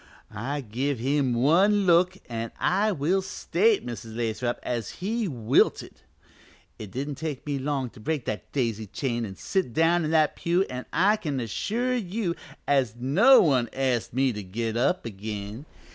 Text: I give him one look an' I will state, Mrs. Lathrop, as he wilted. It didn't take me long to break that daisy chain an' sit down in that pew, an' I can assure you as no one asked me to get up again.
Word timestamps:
I 0.33 0.61
give 0.61 0.97
him 0.97 1.35
one 1.35 1.85
look 1.85 2.17
an' 2.27 2.49
I 2.59 2.91
will 2.91 3.21
state, 3.21 3.85
Mrs. 3.85 4.15
Lathrop, 4.17 4.59
as 4.63 4.93
he 4.93 5.27
wilted. 5.27 6.01
It 6.79 6.89
didn't 6.89 7.19
take 7.19 7.45
me 7.45 7.59
long 7.59 7.91
to 7.91 7.99
break 7.99 8.25
that 8.25 8.51
daisy 8.51 8.87
chain 8.87 9.27
an' 9.27 9.35
sit 9.35 9.73
down 9.73 10.03
in 10.03 10.09
that 10.09 10.35
pew, 10.35 10.63
an' 10.71 10.87
I 10.91 11.17
can 11.17 11.39
assure 11.39 11.93
you 11.95 12.35
as 12.67 12.95
no 12.99 13.41
one 13.41 13.69
asked 13.73 14.11
me 14.11 14.33
to 14.33 14.41
get 14.41 14.75
up 14.75 15.05
again. 15.05 15.67